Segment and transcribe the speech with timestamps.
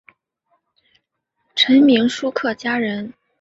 [1.53, 3.13] 陈铭枢客家人。